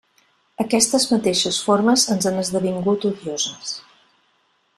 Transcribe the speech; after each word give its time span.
Aquestes 0.63 1.05
mateixes 1.11 1.59
formes 1.67 2.07
ens 2.15 2.29
han 2.31 2.43
esdevingut 2.45 3.07
odioses. 3.11 3.79